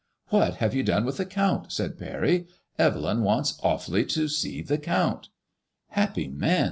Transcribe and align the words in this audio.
"What 0.29 0.55
have 0.55 0.73
you 0.73 0.81
done 0.81 1.05
with 1.05 1.17
the 1.17 1.27
Count?" 1.27 1.71
said 1.71 1.99
Parry; 1.99 2.47
"Evelyn 2.79 3.21
wants 3.21 3.59
awfully 3.61 4.03
to 4.05 4.27
see 4.27 4.63
the 4.63 4.79
Count."" 4.79 5.29
Happy 5.89 6.27
man 6.27 6.59